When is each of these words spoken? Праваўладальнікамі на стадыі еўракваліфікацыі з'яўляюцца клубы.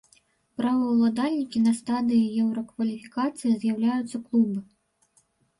Праваўладальнікамі 0.59 1.63
на 1.67 1.73
стадыі 1.79 2.25
еўракваліфікацыі 2.45 3.53
з'яўляюцца 3.61 4.17
клубы. 4.25 4.59